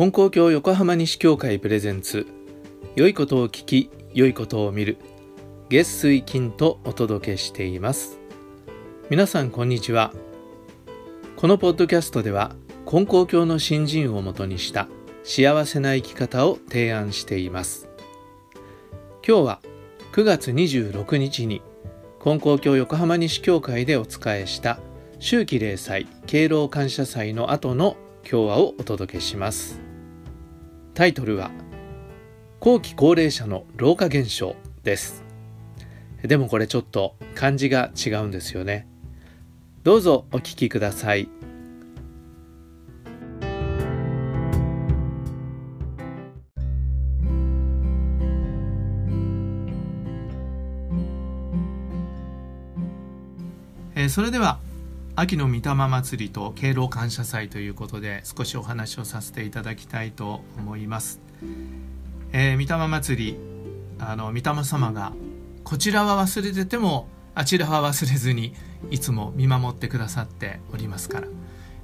[0.00, 2.26] 金光教横浜西教会プレゼンツ。
[2.96, 4.96] 良いことを聞き良いことを見る。
[5.68, 8.18] 月水金とお届けしています。
[9.10, 10.14] 皆さんこんにちは。
[11.36, 14.88] このポッドキャストでは金光教の新人をもとにした
[15.22, 17.86] 幸せな生き方を提案しています。
[19.22, 19.60] 今日は
[20.12, 21.60] 9月26日に
[22.22, 24.80] 金光教横浜西教会でお仕えした
[25.18, 29.89] 秋季例祭敬老感謝祭の後の今日はをお届けします。
[31.00, 31.50] タイトルは
[32.58, 35.24] 後期高齢者の老化現象です。
[36.20, 38.86] でもこれちょっと漢字が違うんですよね。
[39.82, 41.30] どうぞお聞きください。
[53.94, 54.60] えー、それでは
[55.20, 61.20] 秋の御霊祭りと敬老感謝祭ということで少しお話をさせていただきたいと思います。
[62.32, 63.38] えー、御霊祭り
[63.98, 65.12] あの御霊様が
[65.62, 68.54] こちらは忘れててもあちらは忘れずに
[68.90, 71.28] いつも見守ってくださっておりますから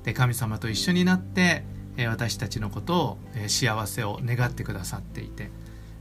[0.03, 1.65] で神様と一緒になって、
[1.98, 5.50] え私たちのことを、え幸せを願ってくださっていて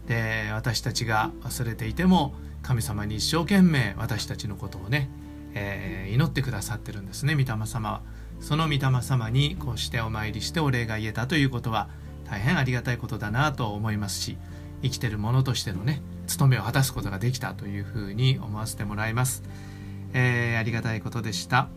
[0.08, 5.10] で私たちが忘れていても神様に一生懸命私たちのことをね
[5.56, 8.02] えー、祈ってくださってるんですね御霊様は。
[8.42, 11.90] その御霊様にこうしてお参りしてお礼が言えたということは
[12.26, 14.38] 大変ありがたいことだなと思いますし
[14.82, 19.44] 生きてる者としてのね務めを果たすことができたというふうに思わせてもらいます、
[20.14, 21.70] えー、ありがたいことでした、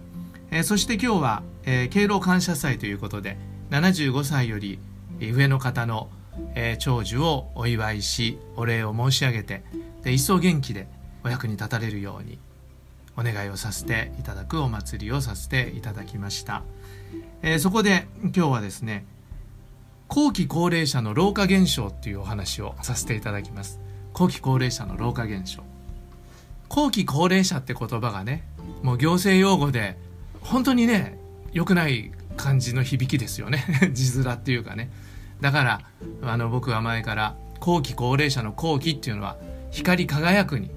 [0.50, 3.38] えー、そして今日は、え、敬老感謝祭ということで
[3.70, 4.78] 75歳より
[5.20, 6.10] 上の方の、
[6.54, 9.62] え、長寿をお祝いしお礼を申し上げて
[10.02, 10.88] で一層元気で
[11.24, 12.38] お役に立たれるように
[13.18, 16.62] お願いをさせていただくお祭りをさせていただきました、
[17.42, 19.04] えー、そこで今日はですね
[20.08, 23.78] 後期高齢者の老化現象っていうお話をさせていただきます。
[24.14, 25.62] 後期高齢者の老化現象。
[26.70, 28.42] 後期高齢者って言葉がね
[28.82, 29.96] もう行政用語で
[30.40, 31.18] 本当にね
[31.52, 33.64] 良くない感じの響きですよね。
[33.92, 34.90] 字面っていうかね。
[35.42, 35.80] だから
[36.22, 39.36] あの僕は前から後期高齢者の後期っていうのは
[39.70, 40.70] 光り輝くに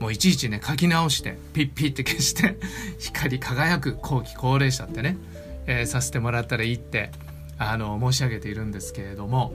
[0.00, 2.58] もういちいちね書き直してピッピッて消して
[2.98, 5.16] 光り輝く後期高齢者ってね、
[5.66, 7.12] えー、させてもらったらいいって
[7.58, 9.52] あの申し上げているんですけれども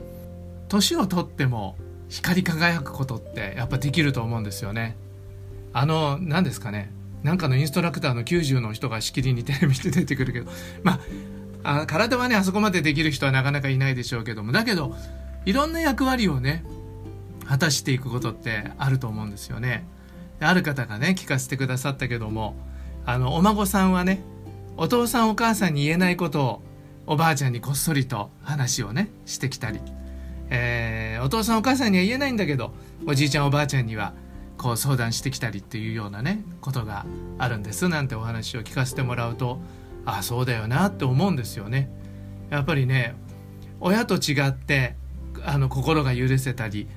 [0.68, 1.76] 年を取っても
[2.08, 4.96] 光り輝くことってやっぱできると思うんですよね。
[5.72, 6.90] あの何ですかね
[7.22, 10.50] なんかのインストラクターの90の人がしきりにテレビで出てくるけど
[10.82, 11.00] ま
[11.64, 14.94] ああ体はねあそこまでできる人はなかなかいないでしょうけどもだけど
[15.44, 16.64] いろんな役割をね
[17.44, 19.86] 果たしていくことってあると思うんですよね。
[20.40, 22.56] ある方がね聞かせてくださったけども
[23.04, 24.22] あのお孫さんはね
[24.76, 26.62] お父さんお母さんに言えないことを
[27.06, 29.80] おばあちゃんにこっそりと話をねしてきたり、
[30.50, 32.72] えー、お父さんお母さんには言えないんだけど
[33.06, 34.12] おじいちゃんおばあちゃんには
[34.58, 37.06] こう相談してきたりっていうようなねことが
[37.38, 39.60] あるんですなんてお話を聞かせてもらうと
[40.04, 41.90] ああそうだよなって思うんですよね。
[42.50, 43.14] やっぱりね
[43.80, 44.94] 親と違って
[45.44, 46.88] あの心が許せたり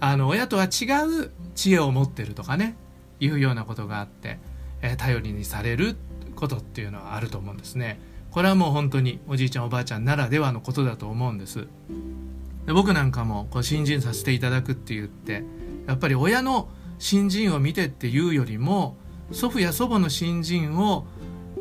[0.00, 0.86] あの親とは違
[1.24, 2.76] う知恵を持ってるとかね
[3.24, 4.38] いうようなことがあって、
[4.82, 5.96] えー、頼りにされる
[6.34, 8.00] ことっていうのはあると思うんですね。
[8.32, 11.68] これはもう本当におじいちゃんおばあちゃんならではのことだと思うんです。
[12.66, 15.44] で僕なんかもこう新人させていただくって言って
[15.86, 16.68] やっぱり親の
[16.98, 18.96] 新人を見てっていうよりも
[19.32, 21.06] 祖父や祖母の新人を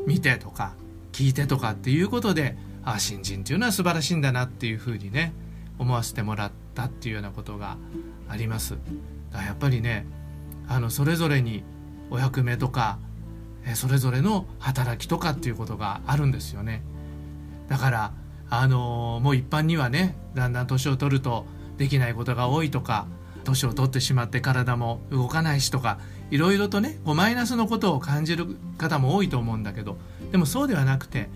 [0.07, 0.73] 見てとか
[1.11, 5.33] 聞いてとかっていうことでああ新人っていうのは素晴らしいんだなっていうふうにね
[5.77, 7.77] 思わせてもらったっていうようなことが
[8.29, 8.71] あります。
[9.31, 10.05] だからやっぱりね
[10.71, 11.63] あのそれぞれに
[12.09, 12.97] お役目とか
[13.75, 16.81] それぞれの働きとかっていうことがあるんですよね。
[17.67, 18.13] だから
[18.49, 21.45] あのもう一般にはねだんだん年を取ると
[21.77, 23.05] できないことが多いとか
[23.43, 25.99] 年を取ってしまって体も動かないしとか
[26.31, 29.97] いろいろとねこうマイナスのことを感じる方も多いと思うんだけど
[30.31, 31.27] でもそうではなくて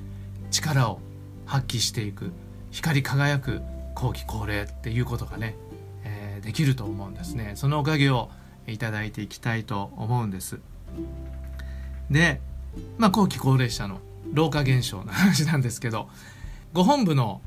[0.49, 0.99] 力を
[1.45, 2.31] 発揮していく
[2.71, 3.61] 光り輝く
[3.95, 5.57] 後期高齢っていうことがね
[6.05, 8.29] えできると思うんですねそのおかげを
[8.71, 10.59] いただいていきたいと思うんです。
[12.09, 12.41] で
[12.97, 13.99] まあ後期高齢者の
[14.33, 16.09] 老化現象の話なんですけど
[16.73, 17.41] ご本部の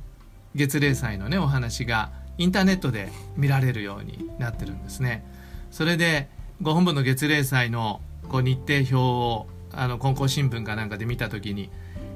[0.54, 5.24] 月例祭のねお話がインターネットで見られるようになってるんですね。
[5.70, 6.28] それで
[6.62, 11.70] ご本部の月例祭のこう日程表をあの金光新聞かなんかで見た時に、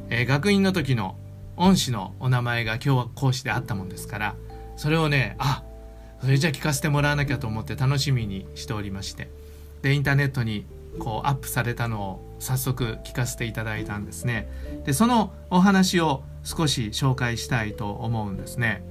[0.08, 1.16] えー、学院の時の
[1.56, 4.36] 恩師のお名前が今日は講師であったもんですから
[4.76, 5.62] それをねあ
[6.22, 9.28] それじゃあ聞かせてもらわなきゃと思って楽しみにしておりまして。
[9.82, 10.64] でインターネットに
[11.00, 14.48] こうアップされたのを早速聞かせていただいたんですね。
[14.84, 18.84] でそのお話を少し紹介したいと思うんですね。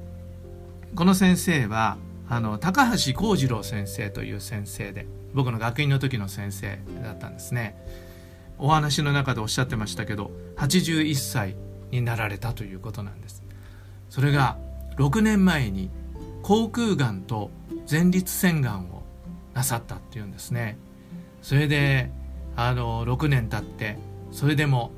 [0.93, 1.97] この先生は
[2.27, 7.77] あの高橋幸次郎先生という先生で僕の学院の時の先生だったんですね。
[8.57, 11.55] お話の中でおっしゃってましたけど81歳
[11.91, 13.41] になられたということなんです。
[14.09, 14.57] それが
[14.97, 15.89] 6年前に
[16.51, 17.49] 口腔がんと
[17.89, 19.03] 前立腺がんを
[19.53, 20.77] なさったっていうんですね。
[21.41, 22.11] それで
[22.57, 23.97] あの6年経って
[24.33, 24.91] それでも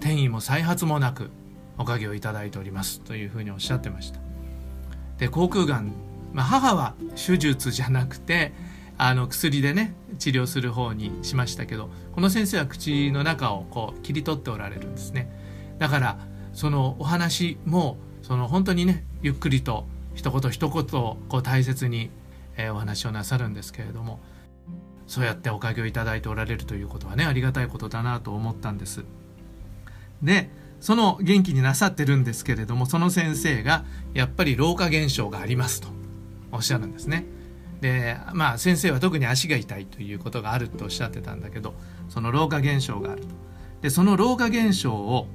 [0.00, 1.30] 転移も再発もなく
[1.78, 3.00] おかげをいただいております。
[3.00, 4.20] というふうにおっしゃってました。
[5.16, 5.90] で口腔がん、
[6.34, 8.52] まあ、母は手術じゃなくて
[8.98, 15.30] あの薬でね治療する方にしましたけどこの先生は口の中をこう切り取っておられるんですね。
[15.78, 16.18] だから
[16.52, 22.10] そのお話もその本当にねゆっくりと一言一言こう大切に、
[22.56, 24.20] え、お話をなさるんですけれども
[25.06, 29.04] そうやっておかげをいただいておられるということはねありがたいことだなと思ったんです。
[30.22, 33.84] でその元気になさってるんですけれどもその先生が
[34.14, 35.88] やっぱり老化現象がありますと
[36.52, 37.26] おっしゃるんですね。
[37.80, 41.74] でまあ先生は特に足が痛いということがあるとおっしゃってたんだけど
[42.08, 43.28] その老化現象があると。
[43.82, 45.26] でその老化現象を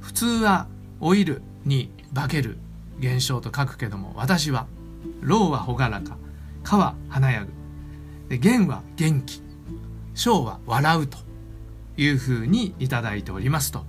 [0.00, 0.66] 普通は
[1.00, 2.58] オイルに化ける
[2.98, 4.66] 現象と書くけども私は
[5.20, 6.16] 老は朗らか
[6.62, 7.52] かは華やぐ
[8.28, 9.42] で元は元気
[10.14, 11.18] 小は笑うと
[11.96, 13.84] いうふうにいただいておりますと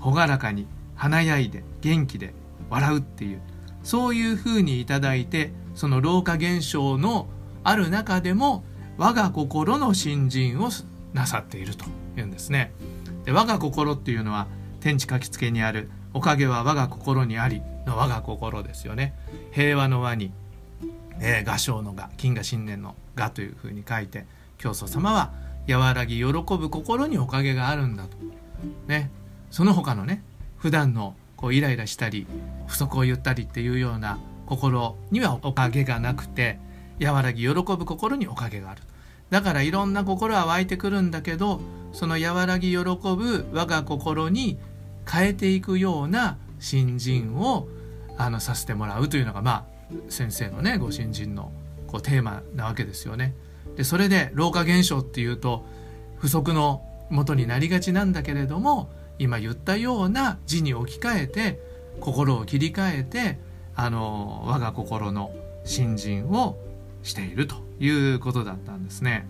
[0.00, 2.34] 朗らかに華やいで元気で
[2.70, 3.40] 笑うっていう
[3.82, 7.28] そういうふうにいただいてその老化現象の
[7.62, 8.64] ある中でも
[8.96, 10.70] 我が心の新人を
[11.12, 11.84] なさっていると
[12.16, 12.72] いうんですね。
[13.24, 14.46] で我が心っていうのは
[14.80, 19.12] 天地書きつけにあるおかげは我が心にありの我が心ですよね。
[19.52, 20.32] 平和の和に、
[21.20, 24.24] えー、画商の画金河新年の画というふうに書いて
[24.56, 25.34] 教祖様は
[25.68, 28.16] 和らぎ喜ぶ心におかげがあるんだと。
[28.86, 29.10] ね。
[29.50, 30.22] その他のね
[30.56, 32.26] 普段のこうイライラしたり
[32.66, 36.58] 不足を言ったりっていうような心にはおかげがなくて
[36.98, 38.80] 和らぎ喜ぶ心におかげがある
[39.28, 41.60] だからいろんな心は湧いてくるんだけど
[41.92, 44.58] その和らぎ喜ぶ我が心に
[45.10, 47.68] 変えていくような新人を
[48.18, 51.52] あのさせてもらうというのがまあ先生のねご新人の
[51.86, 53.34] こうテーマなわけですよね。
[53.76, 55.64] でそれで老化現象っていうと
[56.18, 61.60] 不足のもとになりがちなんだけれども今言ったような字に置き換えて
[62.00, 63.38] 心を切り替えて
[63.74, 65.32] あの我が心の
[65.64, 66.58] 新人を
[67.02, 69.26] しているということだったんですね。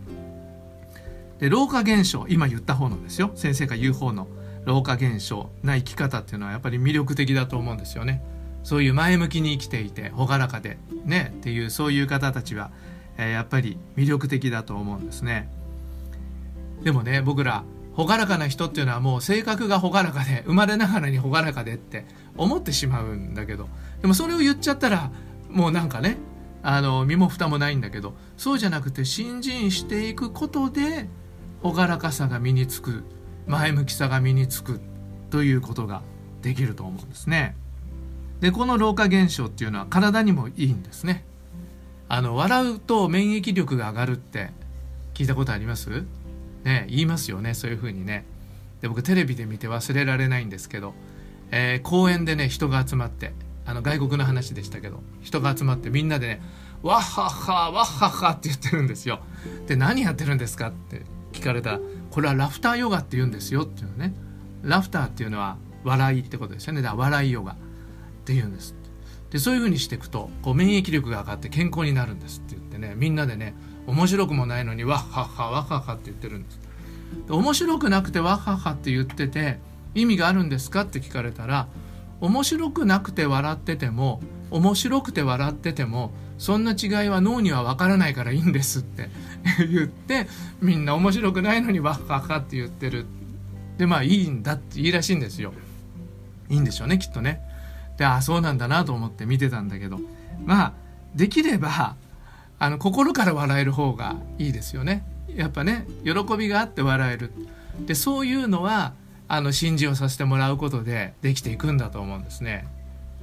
[1.38, 4.26] で老化現象今言った方のですよ先生が言う方の
[4.66, 8.22] 老化現象な生き方っていうのはやっぱり魅力的だと思うんですよね。
[8.64, 12.72] そういう前向きに生きていて朗らかでねっていうそういう方たちは、
[13.16, 15.48] えー、やっぱり魅力的だと思うんですね。
[16.82, 17.64] でもね僕ら
[17.96, 22.04] 朗らかな人っていうのはもう性格が朗らかで生まれながらに朗らかでって
[22.36, 23.68] 思ってしまうんだけど
[24.02, 25.12] でもそれを言っちゃったら
[25.48, 26.18] もうなんかね
[26.62, 31.08] あの身も蓋もないんだけどそうじゃなくて新人していくことで
[31.62, 33.04] 朗らかさが身につく
[33.46, 34.80] 前向きさが身につく
[35.30, 36.02] ということが
[36.42, 37.56] できると思うんですね。
[38.40, 41.24] でこの老化現象っていうのは体にもいいんですね。
[42.08, 44.50] あの笑うと免疫力が上がるって
[45.14, 46.04] 聞いたことあります？
[46.64, 48.24] ね言いますよねそういうふうにね。
[48.80, 50.94] で僕テレビで見て忘れられないんですけど
[51.52, 53.32] えー、公園でね人が集まって
[53.64, 56.42] あの外国の話でしたけど人が集まってみんなでね
[56.82, 59.20] 「わっはっはわっはっは」って言ってるんですよ。
[59.66, 61.80] で何やってるんですかって聞かれたら
[62.16, 64.14] 「これはラフターヨガって言うんですよ」っていうのね。
[64.62, 66.80] ラフターっていうのは笑いってことですよね。
[66.80, 67.56] だから笑いヨガっ
[68.24, 68.74] て言うんです
[69.28, 73.54] でそういうふうにしていくとこう免疫力が上がって健康になるんですって言ってねみんなでね
[73.86, 76.58] 面白くもないのに「ワッハッハワッハッハ」って言ってるんです。
[77.28, 79.60] で面白くなくて「ワッハッハ」って言ってて
[79.94, 81.68] 意味があるんですかって聞かれたら
[82.20, 84.20] 面白くなくて笑ってても
[84.50, 89.08] 面白くて笑っててもそんな違いは脳には分からないからいいんですって
[89.70, 90.26] 言って
[90.60, 93.06] みんな面白くないのにわっはっはって言ってる。
[93.78, 95.52] でまあいいんだっていいらしいんですよ。
[96.48, 97.40] いいんでしょうねきっとね。
[97.98, 100.00] でああそうなんだなと思って見てたんだけど。
[100.44, 100.72] まあ
[101.14, 101.96] できれば
[102.58, 105.04] あの心から笑える方がいいですよね。
[105.34, 107.32] やっぱね喜びがあって笑える。
[107.86, 108.94] でそういうのは
[109.28, 112.66] あの信じをさせてもらうことでできていくんだと思うんですね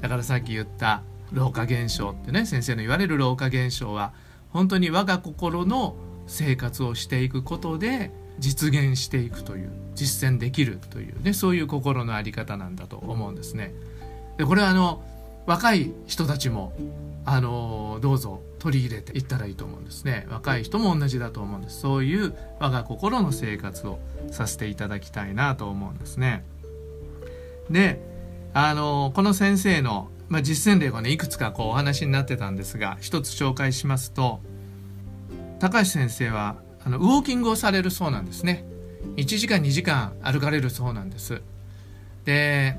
[0.01, 4.13] だからさっき言った老化現象ってね先生の言われる老化現象は
[4.49, 5.95] 本当に我が心の
[6.27, 13.73] 生活をしていくことで実現していくという実践できるというねそういう心の在り方なんだと思うんですね。
[14.37, 15.03] でこれはあの
[15.45, 16.73] 若い人たちも
[17.25, 20.27] あのどうぞ取り入れていったらいいと思うんですね。
[20.29, 21.79] 若い人も同じだと思うんです。
[21.79, 23.99] そういう我が心の生活を
[24.31, 26.43] させていただきたいなと思うんですね。
[27.69, 28.01] で
[28.53, 34.39] あのこの先生のまあ、実践例がねいくつかこうお話になってたんですが一つ紹介しますと
[35.59, 38.65] 高橋先生はあのウォーキングをされるそうなんですね。
[39.15, 41.41] 1時間2時間歩かれるそうなんです。
[42.25, 42.75] で、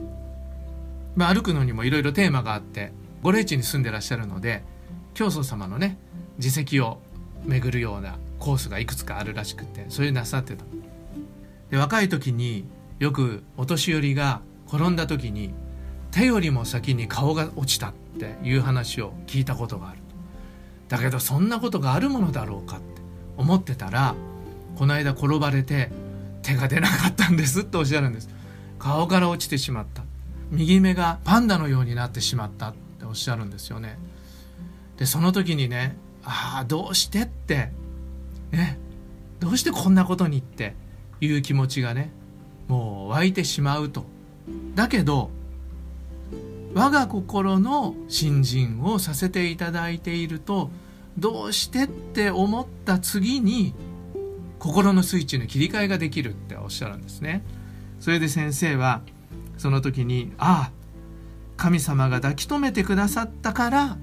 [1.15, 2.93] まあ、歩くのにもいろいろテーマがあって
[3.25, 4.62] ご霊地に住んでらっしゃるので
[5.14, 5.97] 教祖様のね
[6.37, 6.99] 自責を
[7.47, 10.64] 巡るようなコースがいくつかあるらしくてそれなさってた。
[11.71, 12.66] で若い時に
[12.99, 15.54] よくお年寄りが転んだ時に
[16.11, 19.99] 手よりも先に顔が落ちたっていう話を聞いたことがある。
[20.88, 22.85] だけどそんなことがあるものだろうかって
[23.38, 24.14] 思ってたら
[24.76, 25.90] この間転ばれて
[26.43, 28.28] 手が出なかったんですって おっしゃるんです。
[28.78, 30.02] 顔から落ちてしまった。
[30.50, 33.99] 右目がパンダのようになってしまったっておっしゃるんですよね。
[34.96, 37.70] でその時にねああどうしてって
[38.50, 38.78] ね
[39.40, 40.75] どうしてこんなことにって
[41.20, 42.11] いう気持ちがね
[42.68, 44.06] もう湧いてしまうと。
[44.75, 45.30] だけど
[46.75, 50.70] 我が心の新人をさせていただいていると
[51.18, 53.75] どうしてって思った次に
[54.58, 57.44] 心のスイッチの切り替えができるっておっしゃるんですね。
[58.00, 59.02] それで先生は
[59.56, 60.84] その時にああ
[61.56, 63.99] 神様が抱き留めてくださったから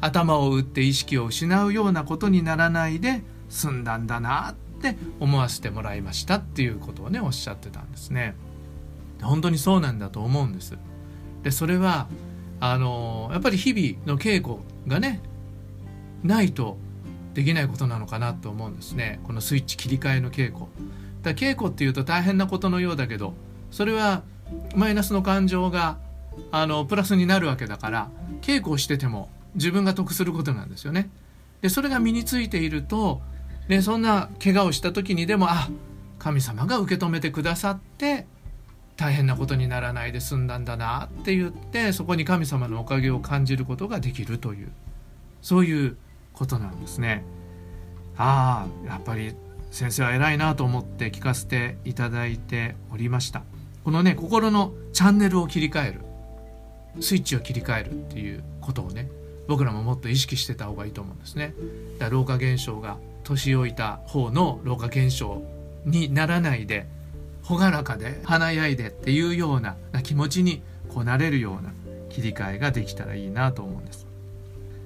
[0.00, 8.34] 頭を打って意識を失うようなことにならないで済んだんだなって思わせてもらいましたっていうことをねおっしゃってたんですね。
[9.22, 10.78] 本当にそうなんだと思うんです。
[11.42, 12.08] でそれは
[12.60, 15.20] あのやっぱり日々の稽古がね
[16.22, 16.78] ないと
[17.34, 20.66] できないことなのかなと思うんですねこのスイッチ切り替えの稽古。
[21.22, 23.34] だ稽古っていうと大変なことのようだけど
[23.70, 24.22] それは
[24.74, 25.98] マイナスの感情が
[26.50, 28.10] あのプラスになるわけだから
[28.42, 31.10] 稽古をしてても自分が得することなんですよね。
[31.60, 33.20] でそれが身についていると
[33.68, 35.68] でそんな怪我をした時にでもあ
[36.18, 38.26] 神様が受け止めてくださって
[38.96, 44.72] 大変なことにならないで済んだんだなって言ってそこに神様のおかげを感じることができるという
[45.40, 45.96] そういう
[46.32, 47.24] ことなんですね。
[48.16, 49.34] ああやっぱり
[49.70, 53.42] 先生は偉いなと思って聞かせていただいておりました。
[53.84, 56.00] このね心のチャンネルを切り替える
[57.00, 59.08] スイッチを切り替えるっていうことをね
[59.46, 61.54] 僕らももっと意識してた方がいいと思うんですね。
[61.98, 65.42] だから老化現象が年老いた方の老化現象
[65.84, 66.86] にならないで
[67.42, 71.72] 朗らかで華やいでっていうような気持ちにこなれるような
[72.10, 74.06] 切り替えができたらいいなと思うんです。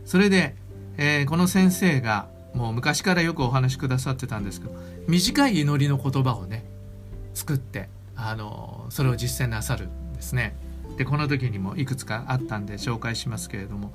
[0.04, 0.54] それで、
[0.96, 4.74] えー、この先生がもう昔からよくお話しくださってたんですけど
[5.08, 6.64] 短い祈りの言葉をね
[7.34, 10.54] 作ってあのそれを実践なさるんですね。
[10.96, 13.92] でこの時にもいくつかあったんで紹介しますけれども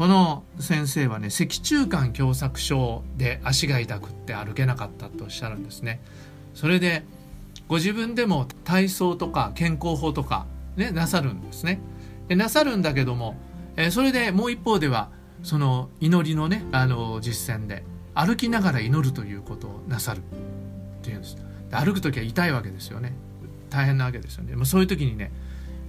[0.00, 6.00] この先生はね脊柱管狭窄症で足が痛くって歩けなかったとおっしゃるんですね。
[6.54, 7.04] それで
[7.68, 10.46] ご自分でも体操とか健康法とか
[10.76, 11.80] ねなさるんですね。
[12.28, 13.36] でなさるんだけども、
[13.76, 15.10] え、それでもう一方では
[15.42, 17.84] その祈りのねあの実践で
[18.14, 20.22] 歩きながら祈るということをなさるっ
[21.02, 21.36] ていうんです。
[21.70, 23.12] で歩く時は痛いわけですよね。
[23.68, 24.64] 大変なわけですよね。
[24.64, 25.30] そういう時にね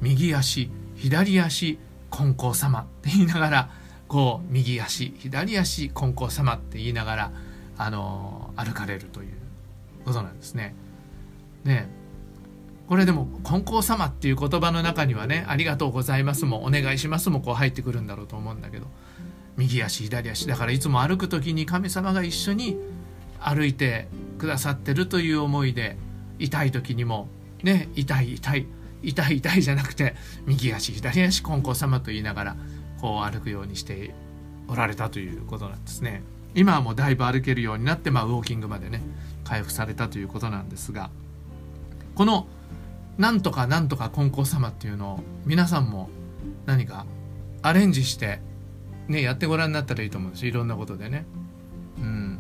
[0.02, 1.80] 右足左足
[2.10, 3.70] 金光様って言いながら
[4.08, 7.32] こう右足左足金光様って言いながら
[7.78, 9.32] あの歩かれるという
[10.06, 10.76] ことなんですね。
[11.64, 11.88] で
[12.88, 18.88] これでも「金光様」っていう言葉の中にはね「ありがとうございます」も「お願いします」もこう入ってくるんだろうと思うんだけど
[19.56, 22.78] 右足左足だからいつも歩く時に神様が一緒に
[23.40, 25.96] 歩いてくださってるという思いで
[26.38, 27.30] 痛い時にも
[27.64, 28.68] ね痛い痛い
[29.04, 30.16] 痛い痛いじゃなくて
[30.46, 32.56] 右足左足金光様と言いながら
[33.00, 34.14] こう歩くようにして
[34.68, 36.24] おられたということなんですね。
[36.54, 39.02] 今はもうだいぶ歩けるようになって、まあ、ウォーキングまでね
[39.44, 41.10] 回復されたということなんですが
[42.14, 42.46] この
[43.18, 46.10] 「なんとかなんとか金光様」っていうのを皆さんも
[46.66, 47.06] 何か
[47.62, 48.42] アレンジして
[49.08, 51.26] ねやってごらんになったらいいと思うんですいろんなことでね。
[52.00, 52.40] うん。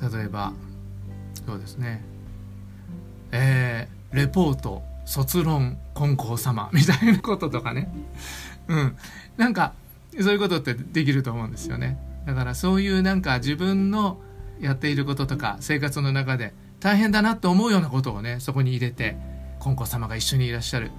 [0.00, 0.52] 例えば
[1.46, 2.04] そうですね。
[3.32, 4.89] えー、レポート。
[5.10, 7.92] 卒論金光様みたいなこととかね。
[8.68, 8.96] うん。
[9.36, 9.72] なんか
[10.20, 11.98] そういうことってできると思うんですよね。
[12.26, 14.20] だからそういうなんか自分の
[14.60, 19.16] やっていることとか生活の中で大変だなと思うようなことをねそこに入れて
[19.58, 20.92] 金光様が一緒にいらっしゃる、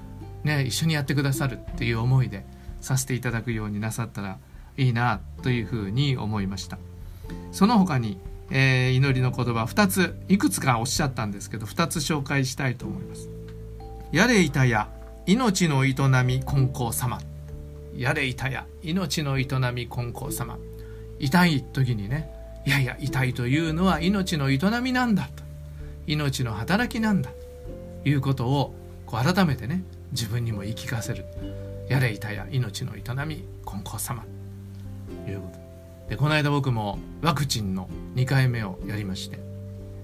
[0.44, 2.46] ね、一緒にやってくださるっていう思いで
[2.82, 4.40] させていただくようになさったら
[4.76, 6.78] いいなというふうに思いました。
[7.54, 13.31] その他に、えー、祈りの言葉2ついくつかおっしゃったんですけど2つ紹介したいと思います。
[14.12, 14.90] やれいたや
[15.26, 15.94] 命の営
[16.26, 17.18] み金光様。
[17.96, 20.58] やれ痛や命の営み金光様。
[21.18, 22.30] 痛い時にね
[22.66, 25.44] いやいや痛いというのは命の営みなんだと。
[26.08, 27.32] 命の働きなんだ。
[28.04, 28.76] ということを
[29.06, 31.24] こう改めてね自分にも言い聞かせる。
[31.88, 34.26] やれいたや命の営み金光様。
[35.26, 36.10] ということ。
[36.10, 39.40] でこの間僕もワクチンの2回目をやりまして。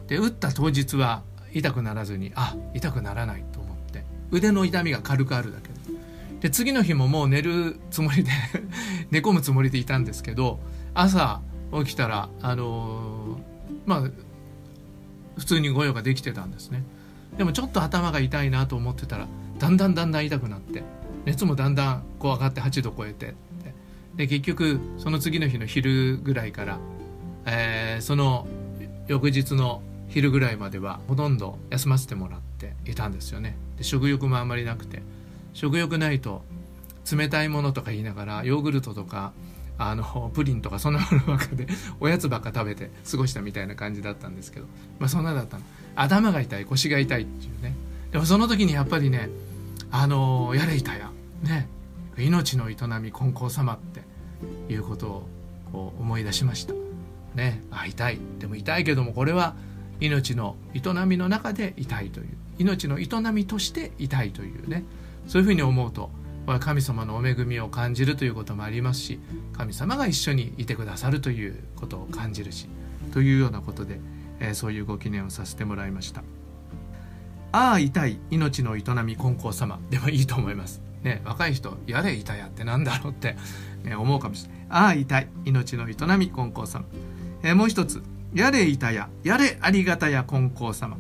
[0.08, 3.67] で打った当日は痛くならずにあ痛くならないと。
[4.32, 5.70] 腕の痛みが軽くあるだけ。
[6.42, 8.30] で次の日ももう寝るつもりで
[9.10, 10.60] 寝込むつもりでいたんですけど
[10.94, 11.42] 朝
[11.84, 14.12] 起きたらあのー、まあ
[15.38, 16.84] 普通に御用ができてたんですね。
[17.38, 19.28] でもちょっと頭が痛いなと思ってたら
[19.60, 20.84] だんだんだんだん痛くなって
[21.26, 23.36] 熱もだんだんこう上がって8度超えて。
[24.18, 26.80] で結局その次の日の昼ぐらいから、
[27.46, 28.48] えー、その
[29.08, 33.58] 翌日の昼ぐらいまではほとんど休ませてもらっていたんですよね。
[33.78, 35.02] で食欲もあんまりなくて。
[35.58, 36.44] 食欲ないと
[37.12, 39.34] 冷たいものとか言いながらヨーグルトとか
[39.80, 41.66] あの プリンとかそんなものばっかで
[42.00, 44.68] おやつばっか食べて過ごしたみたいな感じだったんですけど。
[45.00, 45.64] まあそんなだったの。
[45.96, 47.76] 頭が痛い腰が痛いっていうね。
[48.12, 49.30] でもその時にやっぱりね
[49.90, 51.10] あのやれいたや。
[51.42, 51.68] ね。
[52.20, 54.04] 命の営み金光様って
[54.72, 55.30] いうことを
[55.72, 56.76] こう思い出しました。
[57.34, 57.64] ね。
[57.72, 58.20] あ痛い。
[58.38, 59.56] でも痛いけどもこれは
[60.00, 62.28] 命の営みの中で痛いという。
[62.60, 64.84] 命の営みとして痛いというね。
[65.28, 66.10] そういうふうに思うと
[66.60, 69.20] 神様のお恵みを感じるということもありますし
[69.52, 72.70] 神様が一緒にいてくださるということを感じるし
[73.12, 74.00] というようなことで、
[74.40, 76.24] えー、そういうご記念をさせてもらいました。
[77.52, 79.80] ああ痛い命の営み金光様。
[79.90, 80.82] でもいいと思います。
[81.04, 83.36] ね若い人やれ痛やってなんだろうって、
[83.84, 84.60] ね、思うかもしれない。
[84.70, 86.86] ああ痛い命の営み金光様、
[87.44, 88.02] えー、もう一つ。
[88.38, 89.10] やれ痛や。
[89.24, 90.98] やれありがたや金光様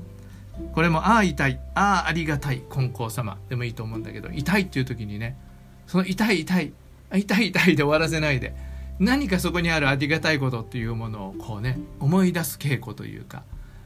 [0.73, 1.59] これもああ痛い。
[1.75, 5.37] ああありがたい金光様でもいいと思うんだけど痛いっていう時にね
[5.85, 6.73] その痛い痛い
[7.13, 8.55] 痛い痛いで終わらせないで
[8.99, 13.43] 何かそこにあるありがたいことっていうものをこうね思い出す稽古というか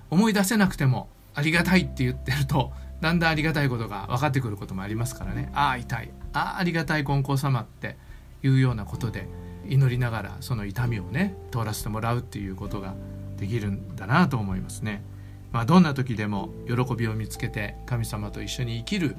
[0.09, 5.49] 思い出せなくてもありがたいって言ってるとだんだんありがたいことが分かってくることもありますからね。
[5.53, 6.11] ああ痛い。
[6.33, 7.97] ああありがたい金光様って
[8.43, 9.27] いうようなことで
[9.67, 12.93] 祈りながらその痛みをね通らせてもらうっていうことが
[13.41, 15.03] できるんだなと思いますね。
[15.51, 19.15] まあ、どんな時でも喜びを見つけて神様と一緒に生きる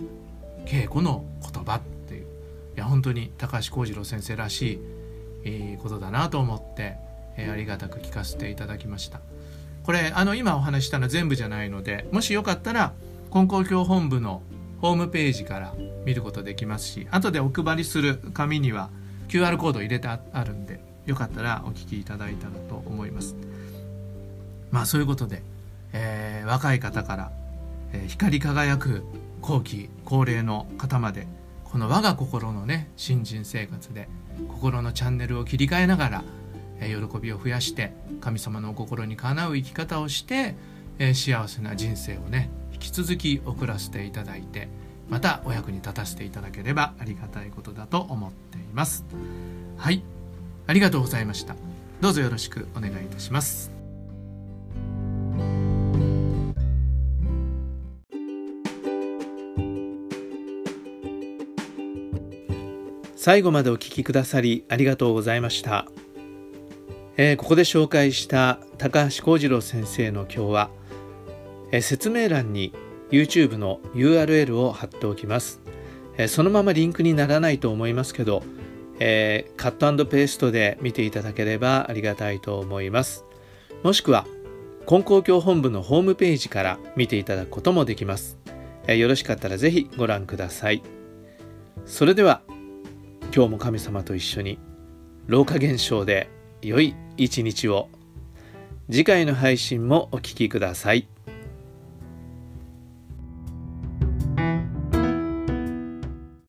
[0.64, 2.26] 稽古の言葉っていう
[2.76, 4.78] いや本当に高橋幸次郎先生らしい、
[5.44, 6.96] えー、ことだなと思って、
[7.36, 9.20] えー、ありがたく聞かせていただきました
[9.82, 12.94] これあの今お話したのは全部じゃないのでもしよかったら
[13.30, 14.40] 金光教本部の
[14.80, 15.74] ホームページから
[16.06, 18.88] 見ることできますし後でお配りする紙には
[19.28, 23.36] QR コード入れてあるんでよかったらお聞きいただいたらと思います
[24.72, 25.42] まあそういうことで
[25.92, 27.32] えー、若い方から、
[27.92, 29.04] えー、光り輝く
[29.40, 31.26] 後期高齢の方まで
[31.64, 34.08] この我が心のね新人生活で
[34.48, 36.24] 心のチャンネルを切り替えながら、
[36.80, 40.54] えー、喜びを増やして神様のお心にかなう生き方をして、
[40.98, 44.68] え、幸せな人生をね引き続き送らせていただいて
[45.08, 49.04] またお役に立たせていただければありがたいことだと思っています。
[49.76, 50.02] はい。
[50.66, 51.56] ありがとうございました。
[52.00, 53.81] どうぞよろしくお願いいたします。
[63.24, 65.86] 最後までお聞きくださりありがとうございました、
[67.16, 70.70] えー、ここで紹介した高橋幸次郎先生の今日は、
[71.70, 72.74] えー、説明欄に
[73.12, 75.60] YouTube の URL を貼っておきます、
[76.16, 78.42] えー、そのままリンクにならないと思いますけど、
[78.98, 83.24] えカットペーストで見ていただければありがたいと思います。
[83.84, 84.26] もしくは
[84.84, 88.36] 金光教本部のホームページから見ていただくこともできます、
[88.88, 90.82] えよろしかったらぜひご覧ください。
[91.86, 92.42] それでは
[93.34, 94.58] 今日も神様と一緒に
[95.26, 96.28] 老化現象で
[96.60, 97.88] 良い一日を
[98.90, 101.08] 次回の配信もお聴きください。